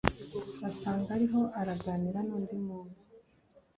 basanga 0.61 1.07
ariho 1.17 1.41
araganira 1.59 2.19
n’undi 2.27 2.55
muntu 2.65 2.97